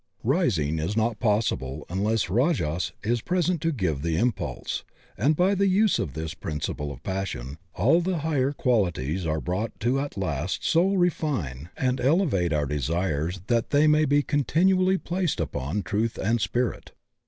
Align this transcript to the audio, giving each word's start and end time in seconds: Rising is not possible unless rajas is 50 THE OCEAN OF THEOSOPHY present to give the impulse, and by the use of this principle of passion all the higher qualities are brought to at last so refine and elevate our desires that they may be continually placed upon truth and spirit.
Rising 0.23 0.79
is 0.79 0.97
not 0.97 1.19
possible 1.19 1.85
unless 1.87 2.27
rajas 2.27 2.55
is 2.55 2.71
50 2.71 2.71
THE 2.71 2.71
OCEAN 2.71 2.71
OF 2.71 3.03
THEOSOPHY 3.03 3.27
present 3.53 3.61
to 3.61 3.71
give 3.71 4.01
the 4.01 4.17
impulse, 4.17 4.83
and 5.15 5.35
by 5.35 5.53
the 5.53 5.67
use 5.67 5.99
of 5.99 6.13
this 6.13 6.33
principle 6.33 6.91
of 6.91 7.03
passion 7.03 7.59
all 7.75 8.01
the 8.01 8.17
higher 8.25 8.51
qualities 8.51 9.27
are 9.27 9.39
brought 9.39 9.79
to 9.81 9.99
at 9.99 10.17
last 10.17 10.63
so 10.63 10.95
refine 10.95 11.69
and 11.77 12.01
elevate 12.01 12.51
our 12.51 12.65
desires 12.65 13.41
that 13.45 13.69
they 13.69 13.85
may 13.85 14.05
be 14.05 14.23
continually 14.23 14.97
placed 14.97 15.39
upon 15.39 15.83
truth 15.83 16.17
and 16.17 16.41
spirit. 16.41 16.93